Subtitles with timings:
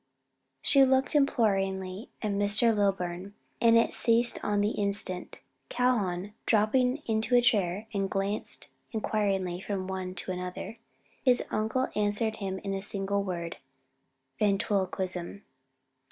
[0.63, 2.75] She looked imploringly at Mr.
[2.75, 5.37] Lilburn, and it ceased on the instant.
[5.69, 10.79] Calhoun dropped into a chair and glanced inquiringly from one to another.
[11.21, 13.57] His uncle answered him in a single word,
[14.39, 15.43] "Ventriloquism."